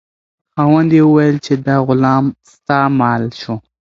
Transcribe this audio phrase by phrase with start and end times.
[0.53, 3.55] خاوند یې وویل چې دا غلام ستا مال شو.